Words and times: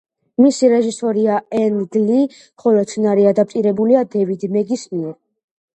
მისი 0.43 0.69
რეჟისორია 0.71 1.35
ენგ 1.59 1.99
ლი, 2.07 2.23
ხოლო 2.65 2.89
სცენარი 2.89 3.29
ადაპტირებულია 3.35 4.05
დევიდ 4.17 4.49
მეგის 4.59 4.93
მიერ. 4.99 5.17